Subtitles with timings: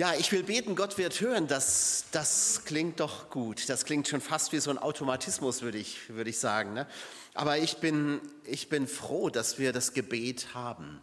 [0.00, 1.46] Ja, ich will beten, Gott wird hören.
[1.46, 3.68] Das, das klingt doch gut.
[3.68, 6.72] Das klingt schon fast wie so ein Automatismus, würde ich, würde ich sagen.
[6.72, 6.86] Ne?
[7.34, 11.02] Aber ich bin, ich bin froh, dass wir das Gebet haben,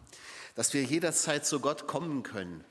[0.56, 2.64] dass wir jederzeit zu Gott kommen können.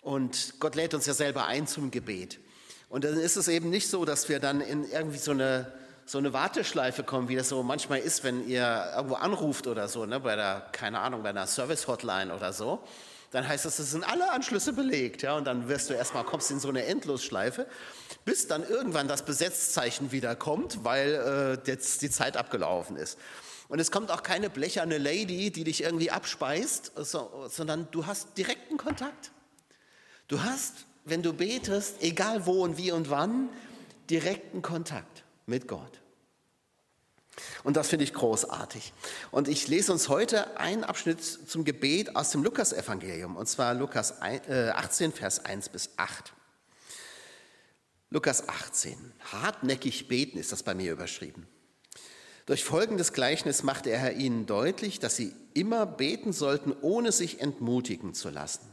[0.00, 2.38] Und Gott lädt uns ja selber ein zum Gebet.
[2.88, 5.70] Und dann ist es eben nicht so, dass wir dann in irgendwie so eine,
[6.06, 10.06] so eine Warteschleife kommen, wie das so manchmal ist, wenn ihr irgendwo anruft oder so,
[10.06, 12.82] ne, bei der, keine Ahnung, bei einer Service-Hotline oder so
[13.30, 15.22] dann heißt das, es sind alle Anschlüsse belegt.
[15.22, 17.66] Ja, und dann wirst du erstmal, kommst in so eine Endlosschleife,
[18.24, 23.18] bis dann irgendwann das Besetzzeichen wieder kommt, weil äh, jetzt die Zeit abgelaufen ist.
[23.68, 28.38] Und es kommt auch keine blecherne Lady, die dich irgendwie abspeist, so, sondern du hast
[28.38, 29.30] direkten Kontakt.
[30.26, 33.50] Du hast, wenn du betest, egal wo und wie und wann,
[34.08, 36.00] direkten Kontakt mit Gott.
[37.64, 38.92] Und das finde ich großartig.
[39.30, 44.20] Und ich lese uns heute einen Abschnitt zum Gebet aus dem Lukas-Evangelium, und zwar Lukas
[44.20, 46.32] 18, äh, Vers 1 bis 8.
[48.10, 48.96] Lukas 18.
[49.32, 51.46] Hartnäckig beten ist das bei mir überschrieben.
[52.46, 58.14] Durch folgendes Gleichnis machte er ihnen deutlich, dass sie immer beten sollten, ohne sich entmutigen
[58.14, 58.66] zu lassen.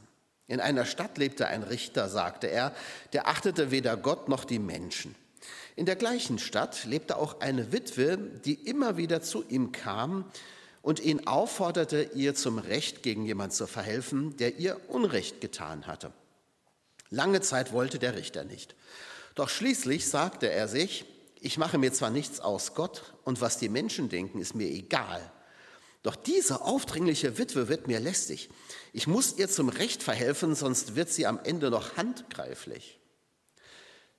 [0.47, 2.73] In einer Stadt lebte ein Richter, sagte er,
[3.11, 5.15] der achtete weder Gott noch die Menschen.
[5.75, 10.25] In der gleichen Stadt lebte auch eine Witwe, die immer wieder zu ihm kam
[10.81, 16.13] und ihn aufforderte, ihr zum Recht gegen jemand zu verhelfen, der ihr Unrecht getan hatte.
[17.09, 18.75] Lange Zeit wollte der Richter nicht.
[19.35, 21.05] Doch schließlich sagte er sich,
[21.41, 25.21] ich mache mir zwar nichts aus Gott und was die Menschen denken, ist mir egal.
[26.03, 28.49] Doch diese aufdringliche Witwe wird mir lästig.
[28.93, 32.99] Ich muss ihr zum Recht verhelfen, sonst wird sie am Ende noch handgreiflich.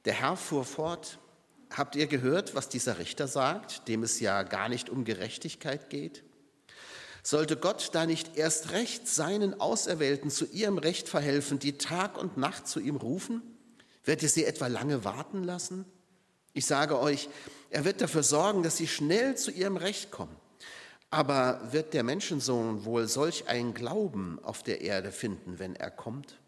[0.05, 1.19] Der Herr fuhr fort,
[1.71, 6.23] Habt ihr gehört, was dieser Richter sagt, dem es ja gar nicht um Gerechtigkeit geht?
[7.23, 12.37] Sollte Gott da nicht erst recht seinen Auserwählten zu ihrem Recht verhelfen, die Tag und
[12.37, 13.43] Nacht zu ihm rufen?
[14.05, 15.85] Wird er sie etwa lange warten lassen?
[16.53, 17.29] Ich sage euch,
[17.71, 20.37] er wird dafür sorgen, dass sie schnell zu ihrem Recht kommen.
[21.11, 26.39] Aber wird der Menschensohn wohl solch einen Glauben auf der Erde finden, wenn er kommt?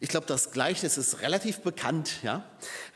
[0.00, 2.44] Ich glaube, das Gleichnis ist relativ bekannt, ja.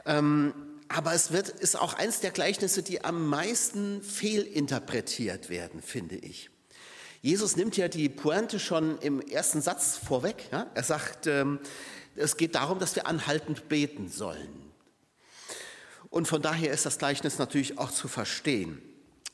[0.06, 0.54] Ähm,
[0.88, 6.50] aber es wird, ist auch eines der Gleichnisse, die am meisten fehlinterpretiert werden, finde ich.
[7.22, 10.48] Jesus nimmt ja die Pointe schon im ersten Satz vorweg.
[10.50, 10.66] Ja?
[10.74, 11.60] Er sagt, ähm,
[12.16, 14.50] es geht darum, dass wir anhaltend beten sollen.
[16.10, 18.82] Und von daher ist das Gleichnis natürlich auch zu verstehen.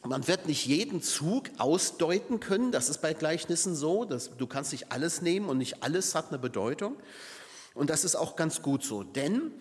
[0.04, 4.70] Man wird nicht jeden Zug ausdeuten können, das ist bei Gleichnissen so, dass du kannst
[4.70, 6.94] nicht alles nehmen und nicht alles hat eine Bedeutung.
[7.78, 9.52] Und das ist auch ganz gut so, denn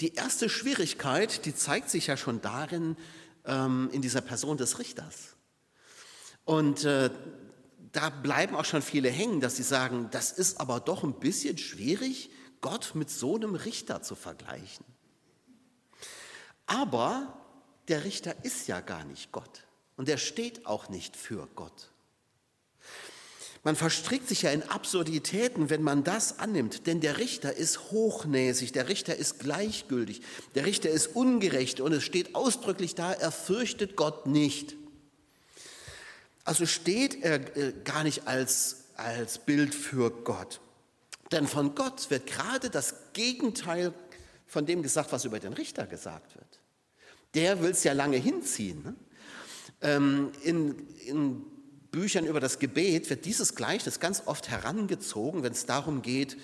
[0.00, 2.96] die erste Schwierigkeit, die zeigt sich ja schon darin,
[3.44, 5.36] ähm, in dieser Person des Richters.
[6.44, 7.10] Und äh,
[7.90, 11.58] da bleiben auch schon viele hängen, dass sie sagen, das ist aber doch ein bisschen
[11.58, 14.84] schwierig, Gott mit so einem Richter zu vergleichen.
[16.66, 17.36] Aber
[17.88, 19.64] der Richter ist ja gar nicht Gott
[19.96, 21.90] und er steht auch nicht für Gott.
[23.66, 28.70] Man verstrickt sich ja in Absurditäten, wenn man das annimmt, denn der Richter ist hochnäsig,
[28.70, 30.22] der Richter ist gleichgültig,
[30.54, 34.76] der Richter ist ungerecht und es steht ausdrücklich da, er fürchtet Gott nicht.
[36.44, 40.60] Also steht er äh, gar nicht als, als Bild für Gott.
[41.32, 43.92] Denn von Gott wird gerade das Gegenteil
[44.46, 46.60] von dem gesagt, was über den Richter gesagt wird.
[47.34, 48.84] Der will es ja lange hinziehen.
[48.84, 48.94] Ne?
[49.80, 51.55] Ähm, in, in
[51.96, 56.36] Büchern über das Gebet wird dieses Gleichnis ganz oft herangezogen, wenn es darum geht,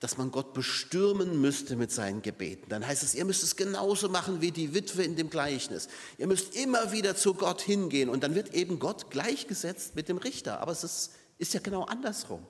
[0.00, 2.68] dass man Gott bestürmen müsste mit seinen Gebeten.
[2.68, 5.88] Dann heißt es, ihr müsst es genauso machen wie die Witwe in dem Gleichnis.
[6.18, 10.18] Ihr müsst immer wieder zu Gott hingehen und dann wird eben Gott gleichgesetzt mit dem
[10.18, 10.60] Richter.
[10.60, 12.46] Aber es ist, ist ja genau andersrum.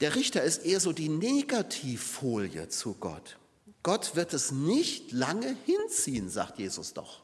[0.00, 3.38] Der Richter ist eher so die Negativfolie zu Gott.
[3.84, 7.22] Gott wird es nicht lange hinziehen, sagt Jesus doch.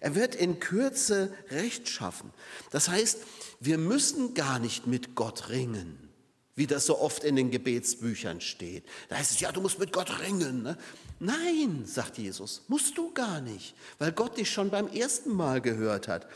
[0.00, 2.32] Er wird in Kürze Recht schaffen.
[2.70, 3.18] Das heißt,
[3.60, 6.10] wir müssen gar nicht mit Gott ringen,
[6.54, 8.84] wie das so oft in den Gebetsbüchern steht.
[9.08, 10.62] Da heißt es, ja, du musst mit Gott ringen.
[10.62, 10.76] Ne?
[11.18, 16.08] Nein, sagt Jesus, musst du gar nicht, weil Gott dich schon beim ersten Mal gehört
[16.08, 16.28] hat.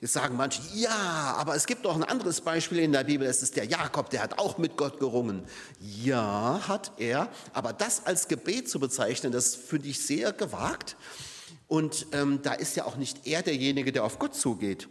[0.00, 3.42] Jetzt sagen manche, ja, aber es gibt doch ein anderes Beispiel in der Bibel, es
[3.42, 5.42] ist der Jakob, der hat auch mit Gott gerungen.
[5.80, 10.96] Ja, hat er, aber das als Gebet zu bezeichnen, das finde ich sehr gewagt.
[11.68, 14.88] Und ähm, da ist ja auch nicht er derjenige, der auf Gott zugeht,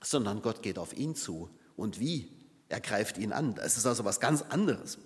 [0.00, 1.50] sondern Gott geht auf ihn zu.
[1.76, 2.30] Und wie?
[2.68, 3.56] Er greift ihn an.
[3.62, 4.98] Es ist also was ganz anderes.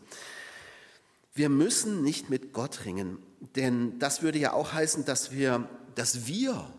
[1.35, 3.19] Wir müssen nicht mit Gott ringen,
[3.57, 6.73] denn das würde ja auch heißen, dass wir, dass wir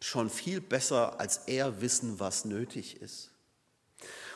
[0.00, 3.30] schon viel besser als er wissen, was nötig ist.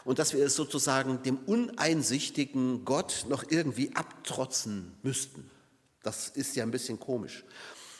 [0.05, 5.51] und dass wir es sozusagen dem uneinsichtigen Gott noch irgendwie abtrotzen müssten.
[6.03, 7.45] Das ist ja ein bisschen komisch.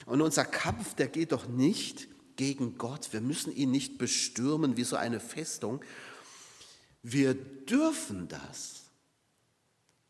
[0.07, 3.13] Und unser Kampf, der geht doch nicht gegen Gott.
[3.13, 5.83] Wir müssen ihn nicht bestürmen wie so eine Festung.
[7.03, 8.85] Wir dürfen das,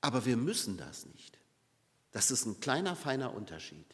[0.00, 1.38] aber wir müssen das nicht.
[2.12, 3.87] Das ist ein kleiner, feiner Unterschied.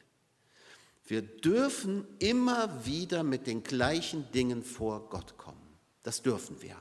[1.07, 5.79] Wir dürfen immer wieder mit den gleichen Dingen vor Gott kommen.
[6.03, 6.77] Das dürfen wir.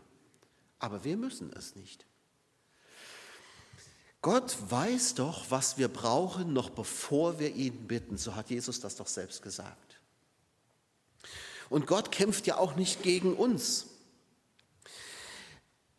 [0.80, 2.06] Aber wir müssen es nicht.
[4.26, 8.18] Gott weiß doch, was wir brauchen, noch bevor wir ihn bitten.
[8.18, 10.00] So hat Jesus das doch selbst gesagt.
[11.70, 13.86] Und Gott kämpft ja auch nicht gegen uns.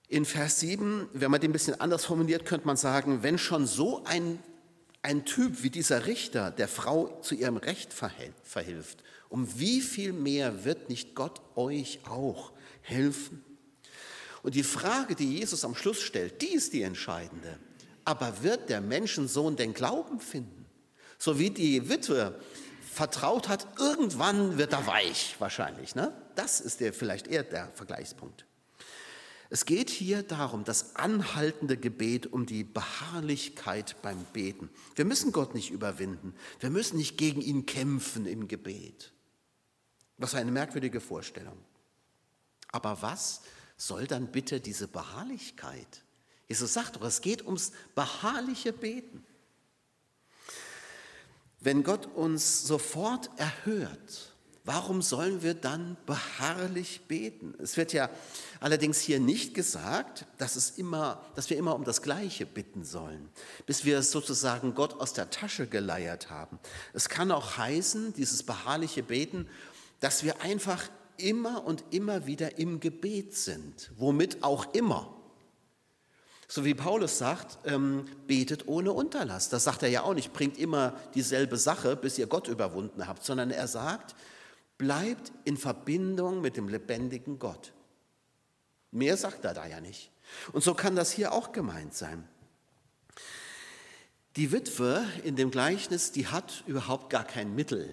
[0.09, 3.65] In Vers 7, wenn man den ein bisschen anders formuliert, könnte man sagen, wenn schon
[3.65, 4.41] so ein,
[5.03, 10.65] ein Typ wie dieser Richter der Frau zu ihrem Recht verhilft, um wie viel mehr
[10.65, 12.51] wird nicht Gott euch auch
[12.81, 13.45] helfen?
[14.43, 17.61] Und die Frage, die Jesus am Schluss stellt, die ist die entscheidende.
[18.07, 20.65] Aber wird der Menschensohn den Glauben finden?
[21.19, 22.41] So wie die Witwe
[22.91, 25.97] vertraut hat, irgendwann wird er weich wahrscheinlich.
[25.97, 26.13] Ne?
[26.37, 28.47] Das ist der, vielleicht eher der Vergleichspunkt.
[29.51, 34.71] Es geht hier darum, das anhaltende Gebet, um die Beharrlichkeit beim Beten.
[34.95, 36.33] Wir müssen Gott nicht überwinden.
[36.61, 39.13] Wir müssen nicht gegen ihn kämpfen im Gebet.
[40.17, 41.59] Was eine merkwürdige Vorstellung.
[42.69, 43.43] Aber was
[43.77, 46.03] soll dann bitte diese Beharrlichkeit?
[46.49, 49.25] Jesus sagt doch, es geht ums beharrliche Beten.
[51.61, 54.33] Wenn Gott uns sofort erhört,
[54.67, 57.55] warum sollen wir dann beharrlich beten?
[57.61, 58.11] Es wird ja
[58.61, 63.29] allerdings hier nicht gesagt, dass, es immer, dass wir immer um das Gleiche bitten sollen,
[63.65, 66.59] bis wir es sozusagen Gott aus der Tasche geleiert haben.
[66.93, 69.49] Es kann auch heißen, dieses beharrliche Beten,
[70.01, 75.16] dass wir einfach immer und immer wieder im Gebet sind, womit auch immer.
[76.49, 79.49] So wie Paulus sagt, ähm, betet ohne Unterlass.
[79.49, 83.25] Das sagt er ja auch nicht, bringt immer dieselbe Sache, bis ihr Gott überwunden habt,
[83.25, 84.15] sondern er sagt,
[84.79, 87.73] bleibt in Verbindung mit dem lebendigen Gott.
[88.93, 90.11] Mehr sagt er da ja nicht.
[90.53, 92.29] Und so kann das hier auch gemeint sein.
[94.37, 97.89] Die Witwe in dem Gleichnis, die hat überhaupt gar kein Mittel,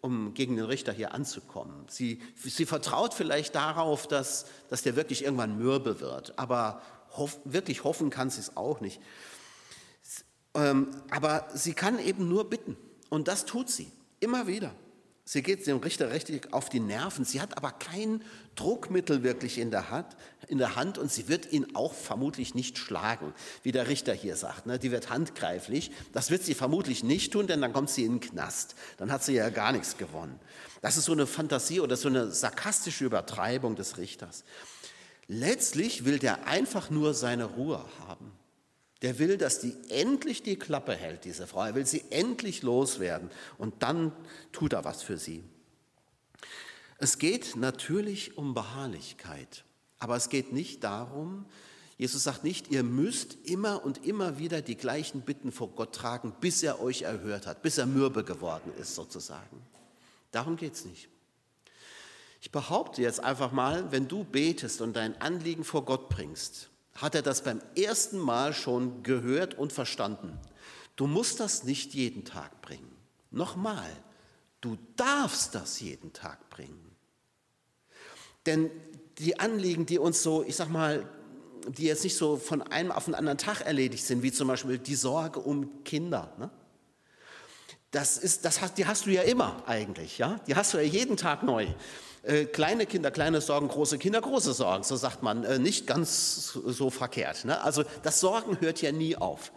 [0.00, 1.86] um gegen den Richter hier anzukommen.
[1.88, 6.82] Sie, sie vertraut vielleicht darauf, dass, dass der wirklich irgendwann mürbe wird, aber
[7.18, 9.00] hoff, wirklich hoffen kann sie es auch nicht.
[10.54, 12.76] Ähm, aber sie kann eben nur bitten.
[13.10, 14.74] Und das tut sie immer wieder.
[15.30, 17.26] Sie geht dem Richter richtig auf die Nerven.
[17.26, 18.24] Sie hat aber kein
[18.54, 20.16] Druckmittel wirklich in der, Hand,
[20.46, 24.36] in der Hand und sie wird ihn auch vermutlich nicht schlagen, wie der Richter hier
[24.36, 24.64] sagt.
[24.64, 24.78] Ne?
[24.78, 25.90] Die wird handgreiflich.
[26.14, 28.74] Das wird sie vermutlich nicht tun, denn dann kommt sie in den Knast.
[28.96, 30.40] Dann hat sie ja gar nichts gewonnen.
[30.80, 34.44] Das ist so eine Fantasie oder so eine sarkastische Übertreibung des Richters.
[35.28, 38.32] Letztlich will der einfach nur seine Ruhe haben.
[39.02, 41.64] Der will, dass die endlich die Klappe hält, diese Frau.
[41.64, 44.10] Er will sie endlich loswerden und dann
[44.50, 45.44] tut er was für sie.
[46.96, 49.64] Es geht natürlich um Beharrlichkeit,
[50.00, 51.46] aber es geht nicht darum,
[51.98, 56.32] Jesus sagt nicht, ihr müsst immer und immer wieder die gleichen Bitten vor Gott tragen,
[56.40, 59.60] bis er euch erhört hat, bis er mürbe geworden ist sozusagen.
[60.30, 61.08] Darum geht es nicht.
[62.40, 67.14] Ich behaupte jetzt einfach mal, wenn du betest und dein Anliegen vor Gott bringst, hat
[67.14, 70.38] er das beim ersten Mal schon gehört und verstanden.
[70.96, 72.96] Du musst das nicht jeden Tag bringen.
[73.30, 73.90] Nochmal,
[74.60, 76.96] du darfst das jeden Tag bringen.
[78.46, 78.70] Denn
[79.18, 81.08] die Anliegen, die uns so, ich sag mal,
[81.66, 84.78] die jetzt nicht so von einem auf den anderen Tag erledigt sind, wie zum Beispiel
[84.78, 86.50] die Sorge um Kinder, ne?
[87.90, 90.40] Das ist, das hast, die hast du ja immer eigentlich, ja?
[90.46, 91.66] Die hast du ja jeden Tag neu.
[92.22, 96.52] Äh, kleine Kinder, kleine Sorgen, große Kinder, große Sorgen, so sagt man, äh, nicht ganz
[96.52, 97.44] so verkehrt.
[97.44, 97.60] Ne?
[97.62, 99.52] Also das Sorgen hört ja nie auf.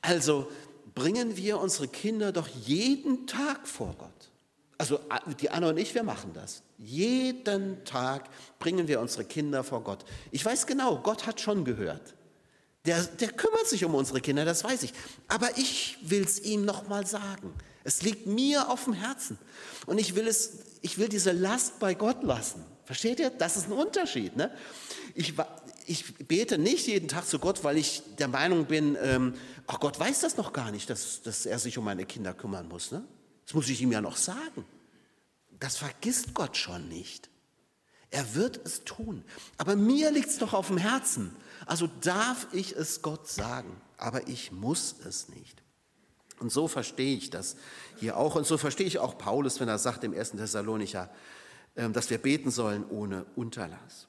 [0.00, 0.50] Also
[0.94, 4.10] bringen wir unsere Kinder doch jeden Tag vor Gott.
[4.78, 4.98] Also
[5.40, 6.62] die Anna und ich, wir machen das.
[6.76, 8.28] Jeden Tag
[8.58, 10.04] bringen wir unsere Kinder vor Gott.
[10.32, 12.14] Ich weiß genau, Gott hat schon gehört.
[12.84, 14.92] Der, der kümmert sich um unsere Kinder, das weiß ich.
[15.28, 17.54] Aber ich will es ihm nochmal sagen.
[17.84, 19.38] Es liegt mir auf dem Herzen.
[19.86, 22.64] Und ich will, es, ich will diese Last bei Gott lassen.
[22.84, 23.30] Versteht ihr?
[23.30, 24.36] Das ist ein Unterschied.
[24.36, 24.50] Ne?
[25.14, 25.34] Ich,
[25.86, 29.34] ich bete nicht jeden Tag zu Gott, weil ich der Meinung bin, ähm,
[29.66, 32.68] ach Gott weiß das noch gar nicht, dass, dass er sich um meine Kinder kümmern
[32.68, 32.90] muss.
[32.90, 33.04] Ne?
[33.46, 34.64] Das muss ich ihm ja noch sagen.
[35.60, 37.30] Das vergisst Gott schon nicht.
[38.12, 39.24] Er wird es tun.
[39.58, 41.34] Aber mir liegt es doch auf dem Herzen.
[41.66, 45.62] Also darf ich es Gott sagen, aber ich muss es nicht.
[46.38, 47.56] Und so verstehe ich das
[47.98, 48.36] hier auch.
[48.36, 50.32] Und so verstehe ich auch Paulus, wenn er sagt im 1.
[50.32, 51.10] Thessalonicher,
[51.74, 54.08] ähm, dass wir beten sollen ohne Unterlass.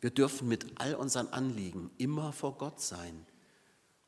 [0.00, 3.26] Wir dürfen mit all unseren Anliegen immer vor Gott sein.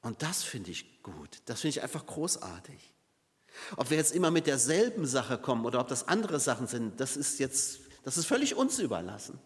[0.00, 1.42] Und das finde ich gut.
[1.44, 2.92] Das finde ich einfach großartig.
[3.76, 7.16] Ob wir jetzt immer mit derselben Sache kommen oder ob das andere Sachen sind, das
[7.16, 9.38] ist jetzt, das ist völlig uns überlassen.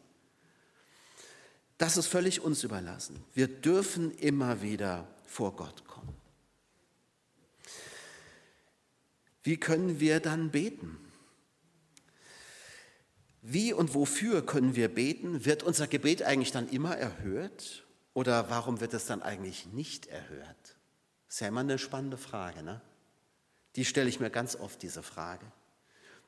[1.79, 3.23] Das ist völlig uns überlassen.
[3.35, 6.17] Wir dürfen immer wieder vor Gott kommen.
[9.43, 10.99] Wie können wir dann beten?
[13.43, 15.45] Wie und wofür können wir beten?
[15.45, 17.85] Wird unser Gebet eigentlich dann immer erhört?
[18.13, 20.77] Oder warum wird es dann eigentlich nicht erhört?
[21.27, 22.63] Das ist ja immer eine spannende Frage.
[22.63, 22.81] Ne?
[23.77, 25.45] Die stelle ich mir ganz oft, diese Frage.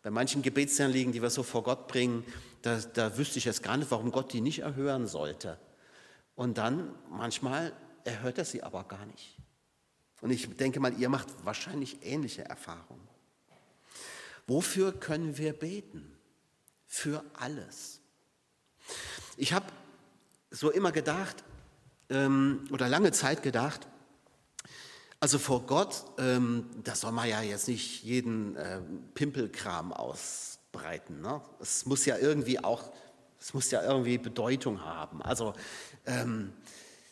[0.03, 2.25] Bei manchen Gebetsanliegen, die wir so vor Gott bringen,
[2.63, 5.59] da, da wüsste ich jetzt gar nicht, warum Gott die nicht erhören sollte.
[6.35, 7.73] Und dann manchmal
[8.05, 9.37] erhört er sie aber gar nicht.
[10.21, 13.07] Und ich denke mal, ihr macht wahrscheinlich ähnliche Erfahrungen.
[14.47, 16.19] Wofür können wir beten?
[16.89, 18.01] für alles.
[19.37, 19.67] Ich habe
[20.51, 21.45] so immer gedacht,
[22.09, 23.87] ähm, oder lange Zeit gedacht,
[25.21, 28.81] also vor Gott, ähm, da soll man ja jetzt nicht jeden äh,
[29.15, 31.21] Pimpelkram ausbreiten.
[31.21, 31.41] Ne?
[31.61, 32.93] Es muss ja irgendwie auch,
[33.41, 35.21] es muss ja irgendwie Bedeutung haben.
[35.23, 35.55] Also
[36.07, 36.53] ähm,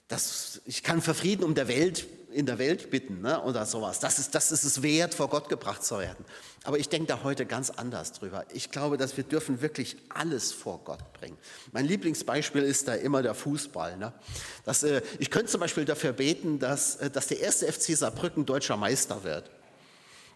[0.08, 2.06] das, ich kann für Frieden um der Welt,
[2.36, 3.98] in der Welt bitten ne, oder sowas.
[3.98, 6.22] Das ist, das ist es wert, vor Gott gebracht zu werden.
[6.64, 8.44] Aber ich denke da heute ganz anders drüber.
[8.52, 11.38] Ich glaube, dass wir dürfen wirklich alles vor Gott bringen.
[11.72, 13.96] Mein Lieblingsbeispiel ist da immer der Fußball.
[13.96, 14.12] Ne?
[14.66, 18.44] Das, äh, ich könnte zum Beispiel dafür beten, dass, äh, dass der erste FC Saarbrücken
[18.44, 19.50] deutscher Meister wird.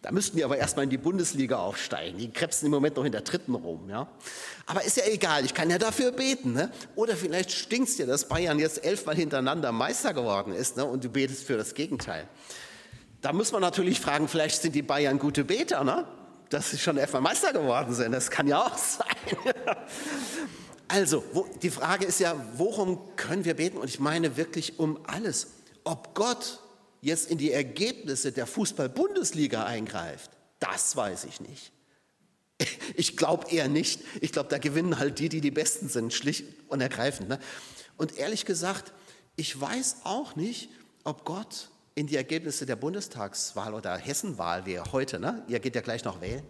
[0.02, 2.16] Da müssten die aber erstmal in die Bundesliga aufsteigen.
[2.16, 3.90] Die krebsen im Moment noch in der dritten rum.
[3.90, 4.08] Ja?
[4.64, 6.54] Aber ist ja egal, ich kann ja dafür beten.
[6.54, 6.72] Ne?
[6.94, 10.86] Oder vielleicht stinkt dir, dass Bayern jetzt elfmal hintereinander Meister geworden ist ne?
[10.86, 12.26] und du betest für das Gegenteil.
[13.20, 16.06] Da muss man natürlich fragen, vielleicht sind die Bayern gute Beter, ne?
[16.48, 18.12] dass sie schon elfmal Meister geworden sind.
[18.12, 19.06] Das kann ja auch sein.
[20.88, 23.76] also, wo, die Frage ist ja, worum können wir beten?
[23.76, 25.48] Und ich meine wirklich um alles.
[25.84, 26.60] Ob Gott
[27.00, 31.72] jetzt in die Ergebnisse der Fußball-Bundesliga eingreift, das weiß ich nicht.
[32.94, 34.02] Ich glaube eher nicht.
[34.20, 37.28] Ich glaube, da gewinnen halt die, die die Besten sind, schlicht und ergreifend.
[37.28, 37.38] Ne?
[37.96, 38.92] Und ehrlich gesagt,
[39.36, 40.68] ich weiß auch nicht,
[41.04, 45.42] ob Gott in die Ergebnisse der Bundestagswahl oder Hessenwahl, wie heute, ne?
[45.48, 46.44] ihr geht ja gleich noch wählen,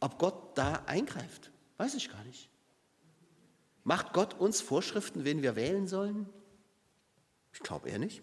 [0.00, 1.50] ob Gott da eingreift.
[1.76, 2.48] Weiß ich gar nicht.
[3.84, 6.28] Macht Gott uns Vorschriften, wen wir wählen sollen?
[7.52, 8.22] Ich glaube eher nicht.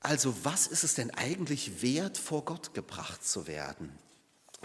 [0.00, 3.92] Also was ist es denn eigentlich wert, vor Gott gebracht zu werden?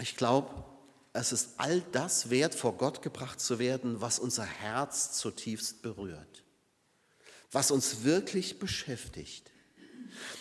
[0.00, 0.64] Ich glaube,
[1.12, 6.44] es ist all das wert, vor Gott gebracht zu werden, was unser Herz zutiefst berührt,
[7.52, 9.50] was uns wirklich beschäftigt.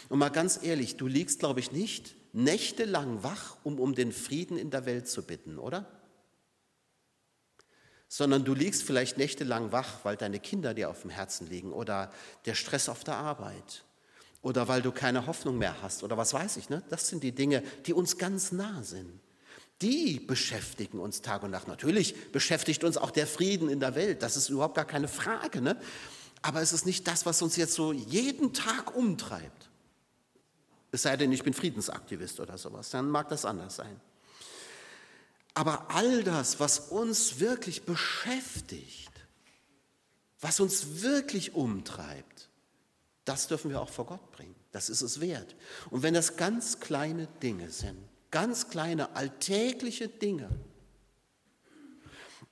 [0.07, 4.57] Und mal ganz ehrlich, du liegst, glaube ich, nicht nächtelang wach, um um den Frieden
[4.57, 5.89] in der Welt zu bitten, oder?
[8.07, 12.11] Sondern du liegst vielleicht nächtelang wach, weil deine Kinder dir auf dem Herzen liegen oder
[12.45, 13.83] der Stress auf der Arbeit
[14.45, 16.69] oder weil du keine Hoffnung mehr hast oder was weiß ich.
[16.69, 16.83] Ne?
[16.91, 19.19] Das sind die Dinge, die uns ganz nah sind.
[19.81, 21.67] Die beschäftigen uns Tag und Nacht.
[21.67, 24.21] Natürlich beschäftigt uns auch der Frieden in der Welt.
[24.21, 25.61] Das ist überhaupt gar keine Frage.
[25.61, 25.75] Ne?
[26.43, 29.71] Aber es ist nicht das, was uns jetzt so jeden Tag umtreibt.
[30.91, 32.91] Es sei denn, ich bin Friedensaktivist oder sowas.
[32.91, 33.99] Dann mag das anders sein.
[35.55, 39.11] Aber all das, was uns wirklich beschäftigt,
[40.39, 42.49] was uns wirklich umtreibt,
[43.25, 44.55] das dürfen wir auch vor Gott bringen.
[44.71, 45.55] Das ist es wert.
[45.89, 47.97] Und wenn das ganz kleine Dinge sind,
[48.31, 50.49] ganz kleine alltägliche Dinge,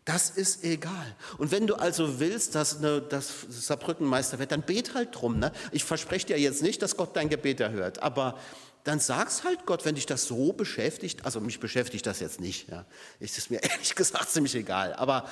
[0.06, 1.16] das ist egal.
[1.38, 5.40] Und wenn du also willst, dass, ne, dass Saarbrücken Meister wird, dann bet halt drum.
[5.40, 5.54] Ne?
[5.72, 8.38] Ich verspreche dir jetzt nicht, dass Gott dein Gebet erhört, aber
[8.84, 11.24] dann sag's halt Gott, wenn dich das so beschäftigt.
[11.24, 12.68] Also mich beschäftigt das jetzt nicht.
[12.70, 12.86] Ja.
[13.22, 14.94] Es ist mir ehrlich gesagt ziemlich egal.
[14.96, 15.30] Aber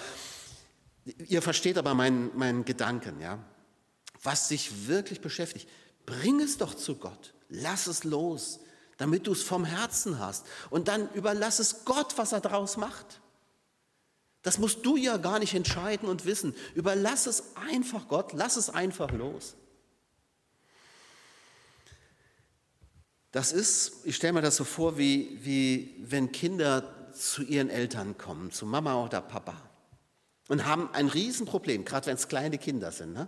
[1.28, 3.20] ihr versteht aber meinen, meinen Gedanken.
[3.20, 3.40] Ja
[4.24, 5.68] was dich wirklich beschäftigt,
[6.06, 7.34] bring es doch zu Gott.
[7.50, 8.60] Lass es los,
[8.98, 10.46] damit du es vom Herzen hast.
[10.70, 13.22] Und dann überlass es Gott, was er daraus macht.
[14.44, 16.56] Das musst du ja gar nicht entscheiden und wissen.
[16.74, 19.56] Überlass es einfach Gott, lass es einfach los.
[23.32, 28.18] Das ist, ich stelle mir das so vor, wie, wie wenn Kinder zu ihren Eltern
[28.18, 29.71] kommen, zu Mama oder Papa,
[30.48, 33.14] und haben ein Riesenproblem, gerade wenn es kleine Kinder sind.
[33.14, 33.28] Ne?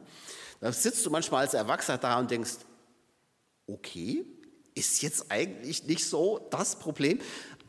[0.59, 2.57] Da sitzt du manchmal als Erwachsener da und denkst,
[3.67, 4.25] okay,
[4.75, 7.19] ist jetzt eigentlich nicht so das Problem,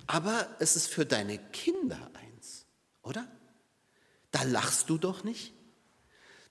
[0.06, 2.66] aber es ist für deine Kinder eins,
[3.02, 3.26] oder?
[4.30, 5.53] Da lachst du doch nicht.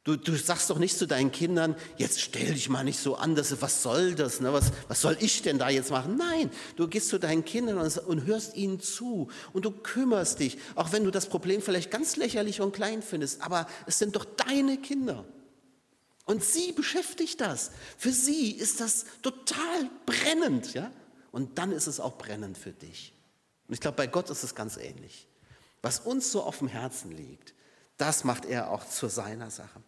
[0.04, 3.36] Du, du sagst doch nicht zu deinen Kindern, jetzt stell dich mal nicht so an,
[3.36, 4.52] das, was soll das, ne?
[4.52, 6.18] was, was soll ich denn da jetzt machen?
[6.18, 10.58] Nein, du gehst zu deinen Kindern und, und hörst ihnen zu und du kümmerst dich,
[10.76, 14.26] auch wenn du das Problem vielleicht ganz lächerlich und klein findest, aber es sind doch
[14.26, 15.24] deine Kinder.
[16.26, 17.72] Und sie beschäftigt das.
[17.98, 20.92] Für sie ist das total brennend, ja?
[21.32, 23.14] Und dann ist es auch brennend für dich.
[23.68, 25.28] Und ich glaube, bei Gott ist es ganz ähnlich.
[25.82, 27.54] Was uns so auf dem Herzen liegt,
[27.98, 29.82] das macht er auch zu seiner Sache.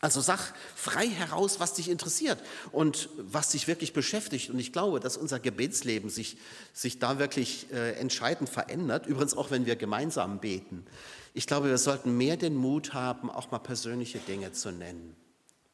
[0.00, 2.40] Also sag frei heraus, was dich interessiert
[2.70, 4.50] und was dich wirklich beschäftigt.
[4.50, 6.38] Und ich glaube, dass unser Gebetsleben sich,
[6.72, 9.06] sich da wirklich äh, entscheidend verändert.
[9.06, 10.86] Übrigens auch, wenn wir gemeinsam beten.
[11.34, 15.16] Ich glaube, wir sollten mehr den Mut haben, auch mal persönliche Dinge zu nennen.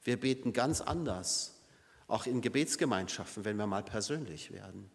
[0.02, 1.54] Wir beten ganz anders,
[2.06, 4.90] auch in Gebetsgemeinschaften, wenn wir mal persönlich werden.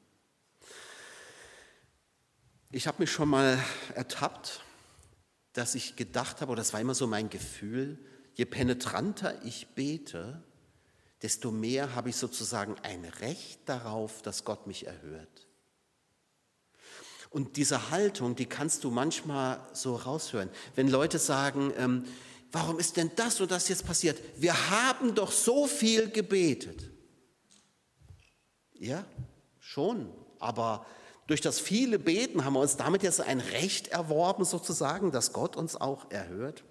[2.72, 3.60] Ich habe mich schon mal
[3.96, 4.62] ertappt,
[5.54, 7.98] dass ich gedacht habe, oder das war immer so mein Gefühl,
[8.40, 10.42] je penetranter ich bete,
[11.22, 15.48] desto mehr habe ich sozusagen ein Recht darauf, dass Gott mich erhört.
[17.30, 20.50] Und diese Haltung, die kannst du manchmal so raushören.
[20.76, 22.06] Wenn Leute sagen, ähm,
[22.54, 24.18] warum ist denn das und das jetzt passiert?
[24.38, 26.90] Wir haben doch so viel gebetet.
[28.72, 29.06] Ja,
[29.60, 30.86] schon, aber
[31.28, 35.58] durch das viele Beten haben wir uns damit jetzt ein Recht erworben, sozusagen, dass Gott
[35.58, 36.64] uns auch erhört.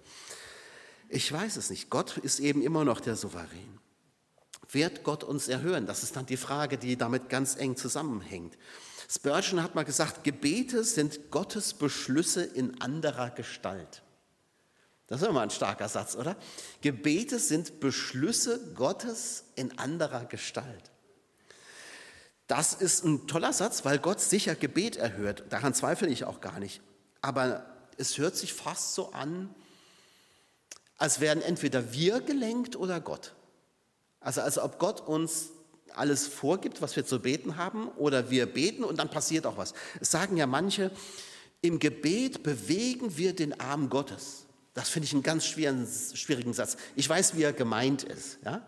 [1.09, 1.89] Ich weiß es nicht.
[1.89, 3.79] Gott ist eben immer noch der Souverän.
[4.71, 5.87] Wird Gott uns erhören?
[5.87, 8.57] Das ist dann die Frage, die damit ganz eng zusammenhängt.
[9.09, 14.03] Spurgeon hat mal gesagt, Gebete sind Gottes Beschlüsse in anderer Gestalt.
[15.07, 16.37] Das ist immer ein starker Satz, oder?
[16.81, 20.91] Gebete sind Beschlüsse Gottes in anderer Gestalt.
[22.45, 25.45] Das ist ein toller Satz, weil Gott sicher Gebet erhört.
[25.49, 26.81] Daran zweifle ich auch gar nicht.
[27.21, 27.65] Aber
[27.97, 29.55] es hört sich fast so an,
[30.99, 33.33] als wären entweder wir gelenkt oder Gott.
[34.19, 35.49] Also als ob Gott uns
[35.95, 39.73] alles vorgibt, was wir zu beten haben, oder wir beten und dann passiert auch was.
[39.99, 40.91] Es sagen ja manche,
[41.61, 44.45] im Gebet bewegen wir den Arm Gottes.
[44.73, 46.77] Das finde ich einen ganz schweren, schwierigen Satz.
[46.95, 48.39] Ich weiß, wie er gemeint ist.
[48.45, 48.65] Ja?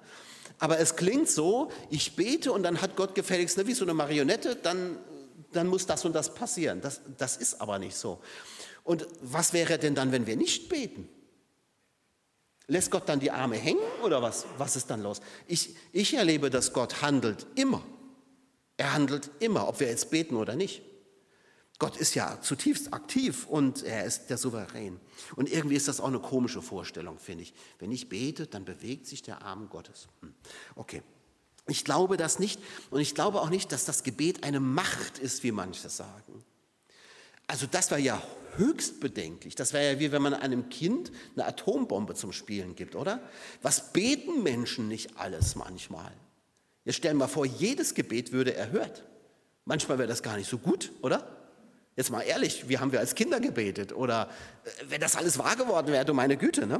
[0.58, 3.94] Aber es klingt so, ich bete und dann hat Gott gefälligst, ne, wie so eine
[3.94, 4.98] Marionette, dann,
[5.52, 6.82] dann muss das und das passieren.
[6.82, 8.22] Das, das ist aber nicht so.
[8.84, 11.08] Und was wäre denn dann, wenn wir nicht beten?
[12.72, 14.46] Lässt Gott dann die Arme hängen oder was?
[14.57, 15.20] Was ist dann los?
[15.46, 17.84] Ich, ich erlebe, dass Gott handelt immer.
[18.77, 20.81] Er handelt immer, ob wir jetzt beten oder nicht.
[21.79, 25.01] Gott ist ja zutiefst aktiv und er ist der Souverän.
[25.36, 27.53] Und irgendwie ist das auch eine komische Vorstellung, finde ich.
[27.77, 30.07] Wenn ich bete, dann bewegt sich der Arm Gottes.
[30.22, 30.34] Hm.
[30.75, 31.03] Okay.
[31.68, 35.44] Ich glaube das nicht und ich glaube auch nicht, dass das Gebet eine Macht ist,
[35.44, 36.46] wie manche sagen.
[37.51, 38.24] Also das wäre ja
[38.55, 39.55] höchst bedenklich.
[39.55, 43.20] Das wäre ja wie wenn man einem Kind eine Atombombe zum Spielen gibt, oder?
[43.61, 46.14] Was beten Menschen nicht alles manchmal?
[46.85, 49.03] Jetzt stellen wir vor, jedes Gebet würde erhört.
[49.66, 51.27] Manchmal wäre das gar nicht so gut, oder?
[51.98, 53.92] Jetzt mal ehrlich, wie haben wir als Kinder gebetet?
[53.92, 54.29] Oder
[54.64, 56.79] äh, wenn das alles wahr geworden wäre, du meine Güte, ne?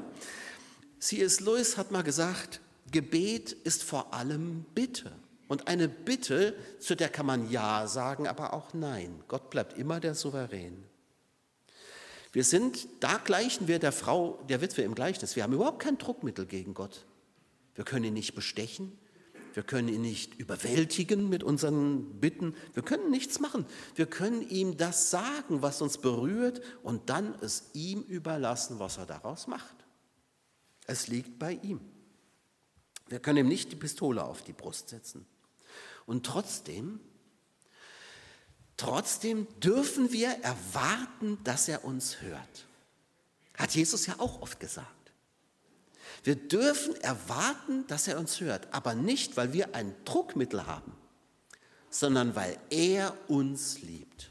[1.00, 1.42] C.S.
[1.42, 5.12] Lewis hat mal gesagt, Gebet ist vor allem Bitte.
[5.52, 9.22] Und eine Bitte, zu der kann man Ja sagen, aber auch Nein.
[9.28, 10.82] Gott bleibt immer der Souverän.
[12.32, 15.36] Wir sind, da gleichen wir der Frau, der Witwe im Gleichnis.
[15.36, 17.06] Wir haben überhaupt kein Druckmittel gegen Gott.
[17.76, 18.98] Wir können ihn nicht bestechen.
[19.54, 22.56] Wir können ihn nicht überwältigen mit unseren Bitten.
[22.74, 23.66] Wir können nichts machen.
[23.96, 29.06] Wir können ihm das sagen, was uns berührt und dann es ihm überlassen, was er
[29.06, 29.76] daraus macht.
[30.88, 31.82] Es liegt bei ihm.
[33.10, 35.26] Wir können ihm nicht die Pistole auf die Brust setzen.
[36.06, 37.00] Und trotzdem,
[38.78, 42.68] trotzdem dürfen wir erwarten, dass er uns hört.
[43.58, 44.90] Hat Jesus ja auch oft gesagt.
[46.24, 50.94] Wir dürfen erwarten, dass er uns hört, aber nicht, weil wir ein Druckmittel haben,
[51.90, 54.30] sondern weil er uns liebt.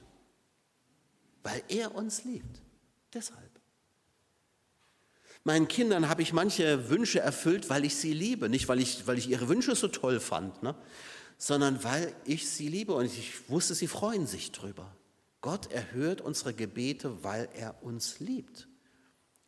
[1.42, 2.60] Weil er uns liebt.
[3.12, 3.50] Deshalb.
[5.42, 9.18] Meinen Kindern habe ich manche Wünsche erfüllt, weil ich sie liebe, nicht weil ich, weil
[9.18, 10.74] ich ihre Wünsche so toll fand, ne?
[11.40, 14.94] Sondern weil ich sie liebe und ich wusste, sie freuen sich drüber.
[15.40, 18.68] Gott erhört unsere Gebete, weil er uns liebt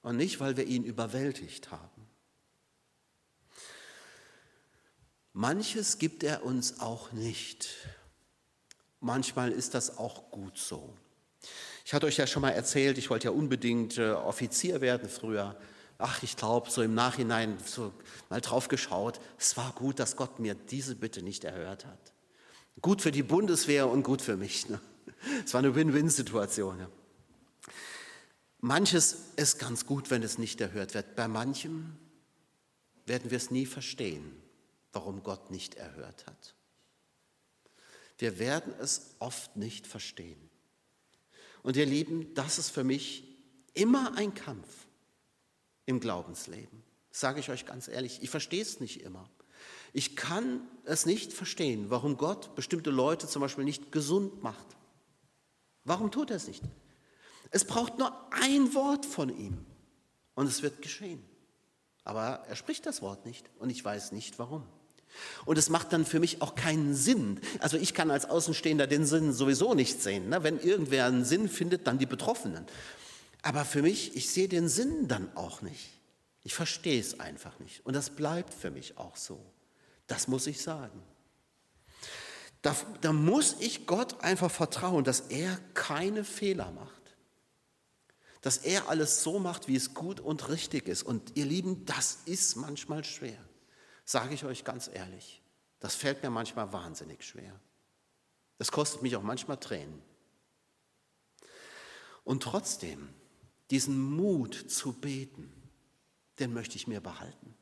[0.01, 2.09] und nicht, weil wir ihn überwältigt haben.
[5.35, 7.69] Manches gibt er uns auch nicht.
[9.01, 10.97] Manchmal ist das auch gut so.
[11.85, 15.61] Ich hatte euch ja schon mal erzählt, ich wollte ja unbedingt äh, Offizier werden früher
[16.03, 17.93] ach, ich glaube, so im Nachhinein so
[18.29, 22.13] mal drauf geschaut, es war gut, dass Gott mir diese Bitte nicht erhört hat.
[22.81, 24.69] Gut für die Bundeswehr und gut für mich.
[24.69, 24.81] Ne?
[25.45, 26.81] Es war eine Win-Win-Situation.
[26.81, 26.89] Ja.
[28.61, 31.17] Manches ist ganz gut, wenn es nicht erhört wird.
[31.17, 31.97] Bei manchem
[33.07, 34.33] werden wir es nie verstehen,
[34.93, 36.55] warum Gott nicht erhört hat.
[38.19, 40.49] Wir werden es oft nicht verstehen.
[41.63, 43.25] Und ihr Lieben, das ist für mich
[43.75, 44.87] immer ein Kampf
[45.87, 46.83] im Glaubensleben.
[47.11, 49.29] Sage ich euch ganz ehrlich, ich verstehe es nicht immer.
[49.93, 54.67] Ich kann es nicht verstehen, warum Gott bestimmte Leute zum Beispiel nicht gesund macht.
[55.85, 56.63] Warum tut er es nicht?
[57.51, 59.59] Es braucht nur ein Wort von ihm
[60.35, 61.23] und es wird geschehen.
[62.05, 64.67] Aber er spricht das Wort nicht und ich weiß nicht warum.
[65.45, 67.41] Und es macht dann für mich auch keinen Sinn.
[67.59, 70.31] Also ich kann als Außenstehender den Sinn sowieso nicht sehen.
[70.31, 70.43] Ne?
[70.43, 72.67] Wenn irgendwer einen Sinn findet, dann die Betroffenen.
[73.43, 75.91] Aber für mich, ich sehe den Sinn dann auch nicht.
[76.45, 77.85] Ich verstehe es einfach nicht.
[77.85, 79.45] Und das bleibt für mich auch so.
[80.07, 81.03] Das muss ich sagen.
[82.63, 87.03] Da, da muss ich Gott einfach vertrauen, dass er keine Fehler macht.
[88.41, 91.03] Dass er alles so macht, wie es gut und richtig ist.
[91.03, 93.39] Und ihr Lieben, das ist manchmal schwer.
[94.05, 95.43] Sage ich euch ganz ehrlich.
[95.81, 97.59] Das fällt mir manchmal wahnsinnig schwer.
[98.59, 100.01] Das kostet mich auch manchmal Tränen.
[102.25, 103.13] Und trotzdem,
[103.73, 105.51] diesen Mut zu beten,
[106.39, 107.53] den möchte ich mir behalten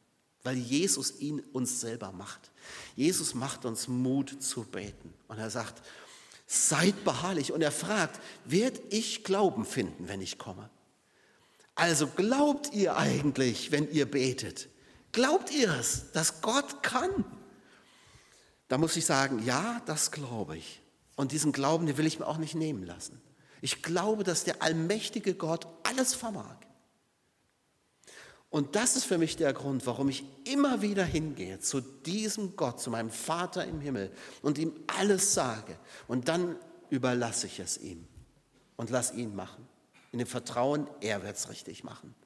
[0.42, 2.50] weil Jesus ihn uns selber macht.
[2.96, 5.12] Jesus macht uns Mut zu beten.
[5.28, 5.82] Und er sagt,
[6.46, 7.52] seid beharrlich.
[7.52, 10.70] Und er fragt, werd ich Glauben finden, wenn ich komme?
[11.74, 14.68] Also glaubt ihr eigentlich, wenn ihr betet?
[15.12, 17.24] Glaubt ihr es, dass Gott kann?
[18.68, 20.80] Da muss ich sagen, ja, das glaube ich.
[21.16, 23.20] Und diesen Glauben, den will ich mir auch nicht nehmen lassen.
[23.60, 26.56] Ich glaube, dass der allmächtige Gott alles vermag.
[28.50, 32.80] Und das ist für mich der Grund, warum ich immer wieder hingehe zu diesem Gott,
[32.80, 34.10] zu meinem Vater im Himmel
[34.42, 35.78] und ihm alles sage.
[36.08, 36.56] Und dann
[36.90, 38.08] überlasse ich es ihm
[38.76, 39.68] und lass ihn machen.
[40.10, 42.16] In dem Vertrauen, er wird es richtig machen.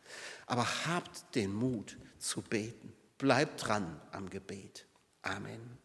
[0.46, 2.94] Aber habt den Mut zu beten.
[3.18, 4.86] Bleibt dran am Gebet.
[5.20, 5.78] Amen.